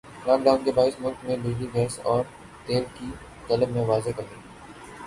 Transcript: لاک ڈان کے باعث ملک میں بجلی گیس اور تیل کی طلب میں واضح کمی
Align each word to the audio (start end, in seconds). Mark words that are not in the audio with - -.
لاک 0.27 0.39
ڈان 0.45 0.63
کے 0.63 0.71
باعث 0.71 0.95
ملک 0.99 1.25
میں 1.25 1.35
بجلی 1.37 1.67
گیس 1.73 1.99
اور 2.03 2.23
تیل 2.65 2.83
کی 2.95 3.11
طلب 3.47 3.69
میں 3.69 3.85
واضح 3.85 4.17
کمی 4.17 4.41